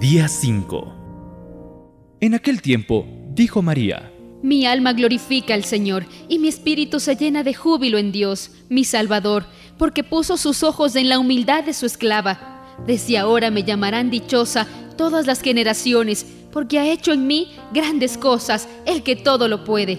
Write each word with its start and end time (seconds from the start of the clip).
Día 0.00 0.28
5 0.28 2.18
En 2.20 2.34
aquel 2.34 2.60
tiempo 2.60 3.06
dijo 3.30 3.62
María, 3.62 4.12
Mi 4.42 4.66
alma 4.66 4.92
glorifica 4.92 5.54
al 5.54 5.64
Señor, 5.64 6.04
y 6.28 6.38
mi 6.38 6.48
espíritu 6.48 7.00
se 7.00 7.16
llena 7.16 7.42
de 7.42 7.54
júbilo 7.54 7.96
en 7.96 8.12
Dios, 8.12 8.50
mi 8.68 8.84
Salvador, 8.84 9.46
porque 9.78 10.04
puso 10.04 10.36
sus 10.36 10.62
ojos 10.62 10.96
en 10.96 11.08
la 11.08 11.18
humildad 11.18 11.64
de 11.64 11.72
su 11.72 11.86
esclava. 11.86 12.76
Desde 12.86 13.16
ahora 13.16 13.50
me 13.50 13.64
llamarán 13.64 14.10
dichosa 14.10 14.66
todas 14.98 15.26
las 15.26 15.40
generaciones, 15.40 16.26
porque 16.52 16.78
ha 16.78 16.92
hecho 16.92 17.14
en 17.14 17.26
mí 17.26 17.52
grandes 17.72 18.18
cosas, 18.18 18.68
el 18.84 19.02
que 19.02 19.16
todo 19.16 19.48
lo 19.48 19.64
puede. 19.64 19.98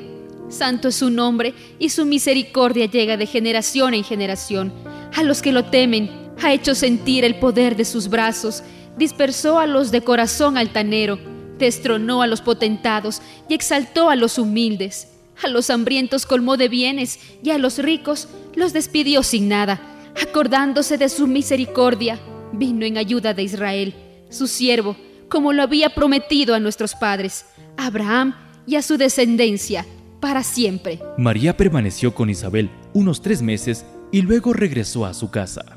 Santo 0.50 0.90
es 0.90 0.96
su 0.96 1.10
nombre, 1.10 1.56
y 1.80 1.90
su 1.90 2.06
misericordia 2.06 2.86
llega 2.86 3.18
de 3.18 3.26
generación 3.26 3.96
en 3.96 4.04
generación. 4.04 4.72
A 5.16 5.24
los 5.24 5.42
que 5.42 5.52
lo 5.52 5.66
temen, 5.66 6.12
ha 6.44 6.54
hecho 6.54 6.76
sentir 6.76 7.26
el 7.26 7.40
poder 7.40 7.76
de 7.76 7.84
sus 7.84 8.10
brazos, 8.10 8.64
dispersó 8.98 9.60
a 9.60 9.68
los 9.68 9.92
de 9.92 10.02
corazón 10.02 10.58
altanero, 10.58 11.20
destronó 11.58 12.22
a 12.22 12.28
los 12.28 12.42
potentados 12.42 13.22
y 13.48 13.54
exaltó 13.54 14.10
a 14.10 14.16
los 14.16 14.38
humildes. 14.38 15.10
A 15.44 15.48
los 15.48 15.70
hambrientos 15.70 16.26
colmó 16.26 16.58
de 16.58 16.68
bienes 16.68 17.20
y 17.44 17.52
a 17.52 17.58
los 17.58 17.78
ricos 17.78 18.28
los 18.56 18.74
despidió 18.74 19.24
sin 19.24 19.48
nada. 19.50 19.80
Acordándose 20.22 20.98
de 20.98 21.10
su 21.10 21.28
misericordia, 21.28 22.20
vino 22.54 22.86
en 22.86 22.98
ayuda 22.98 23.36
de 23.36 23.44
Israel, 23.44 23.94
su 24.30 24.48
siervo, 24.48 24.96
como 25.30 25.54
lo 25.54 25.62
había 25.62 25.94
prometido 25.94 26.56
a 26.56 26.60
nuestros 26.60 26.96
padres, 26.96 27.46
Abraham 27.78 28.36
y 28.66 28.76
a 28.76 28.82
su 28.82 28.98
descendencia, 28.98 29.86
para 30.20 30.42
siempre. 30.42 31.00
María 31.18 31.56
permaneció 31.56 32.16
con 32.16 32.32
Isabel 32.32 32.72
unos 32.94 33.22
tres 33.22 33.44
meses 33.44 33.86
y 34.12 34.24
luego 34.24 34.54
regresó 34.54 35.06
a 35.06 35.14
su 35.14 35.30
casa. 35.30 35.77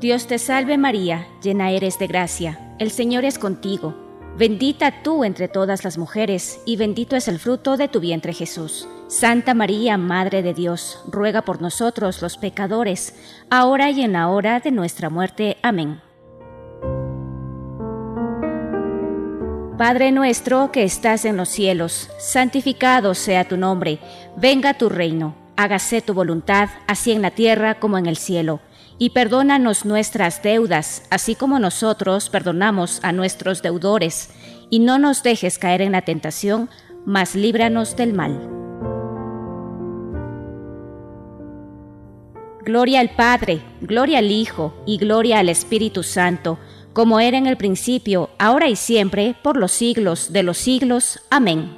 Dios 0.00 0.28
te 0.28 0.38
salve 0.38 0.78
María, 0.78 1.26
llena 1.42 1.72
eres 1.72 1.98
de 1.98 2.06
gracia, 2.06 2.76
el 2.78 2.92
Señor 2.92 3.24
es 3.24 3.36
contigo, 3.36 3.96
bendita 4.36 5.02
tú 5.02 5.24
entre 5.24 5.48
todas 5.48 5.82
las 5.82 5.98
mujeres, 5.98 6.60
y 6.64 6.76
bendito 6.76 7.16
es 7.16 7.26
el 7.26 7.40
fruto 7.40 7.76
de 7.76 7.88
tu 7.88 7.98
vientre 7.98 8.32
Jesús. 8.32 8.86
Santa 9.08 9.54
María, 9.54 9.98
Madre 9.98 10.42
de 10.42 10.54
Dios, 10.54 11.02
ruega 11.08 11.42
por 11.42 11.60
nosotros 11.60 12.22
los 12.22 12.36
pecadores, 12.36 13.12
ahora 13.50 13.90
y 13.90 14.02
en 14.02 14.12
la 14.12 14.28
hora 14.28 14.60
de 14.60 14.70
nuestra 14.70 15.10
muerte. 15.10 15.56
Amén. 15.62 16.00
Padre 19.76 20.12
nuestro 20.12 20.70
que 20.70 20.84
estás 20.84 21.24
en 21.24 21.36
los 21.36 21.48
cielos, 21.48 22.08
santificado 22.20 23.16
sea 23.16 23.48
tu 23.48 23.56
nombre, 23.56 23.98
venga 24.36 24.74
tu 24.74 24.88
reino, 24.88 25.34
hágase 25.56 26.02
tu 26.02 26.14
voluntad, 26.14 26.68
así 26.86 27.10
en 27.10 27.22
la 27.22 27.32
tierra 27.32 27.80
como 27.80 27.98
en 27.98 28.06
el 28.06 28.16
cielo 28.16 28.60
y 28.98 29.10
perdónanos 29.10 29.84
nuestras 29.84 30.42
deudas, 30.42 31.04
así 31.10 31.34
como 31.34 31.58
nosotros 31.58 32.28
perdonamos 32.30 33.00
a 33.02 33.12
nuestros 33.12 33.62
deudores, 33.62 34.30
y 34.70 34.80
no 34.80 34.98
nos 34.98 35.22
dejes 35.22 35.58
caer 35.58 35.80
en 35.82 35.92
la 35.92 36.02
tentación, 36.02 36.68
mas 37.06 37.34
líbranos 37.34 37.96
del 37.96 38.12
mal. 38.12 38.50
Gloria 42.64 43.00
al 43.00 43.10
Padre, 43.10 43.62
gloria 43.80 44.18
al 44.18 44.30
Hijo 44.30 44.74
y 44.84 44.98
gloria 44.98 45.38
al 45.38 45.48
Espíritu 45.48 46.02
Santo, 46.02 46.58
como 46.92 47.20
era 47.20 47.38
en 47.38 47.46
el 47.46 47.56
principio, 47.56 48.28
ahora 48.38 48.68
y 48.68 48.76
siempre, 48.76 49.36
por 49.42 49.56
los 49.56 49.72
siglos 49.72 50.32
de 50.32 50.42
los 50.42 50.58
siglos. 50.58 51.20
Amén. 51.30 51.77